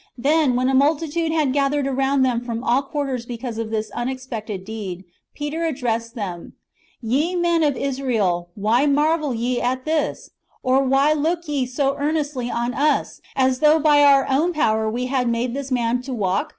[0.01, 3.69] ^ Then, when a multitude had gathered around them from all quar ters because of
[3.69, 5.03] this unexpected deed,
[5.35, 6.53] Peter addressed them:''
[7.01, 10.31] Ye men of Israel, why marvel ye at this;
[10.63, 15.05] or why look ye so earnestly on us, as though by our own power we
[15.05, 16.49] had made this man to walk